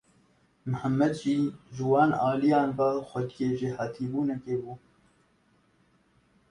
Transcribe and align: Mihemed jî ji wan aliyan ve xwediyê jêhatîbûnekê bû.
Mihemed 0.69 1.13
jî 1.21 1.35
ji 1.75 1.85
wan 1.91 2.11
aliyan 2.29 2.69
ve 2.77 2.89
xwediyê 3.07 3.49
jêhatîbûnekê 3.59 4.55
bû. 4.61 4.73